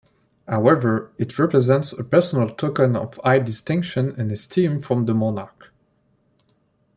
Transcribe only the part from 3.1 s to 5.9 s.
high distinction and esteem from the monarch.